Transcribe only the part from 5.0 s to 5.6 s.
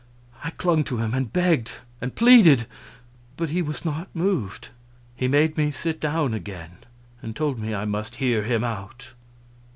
He made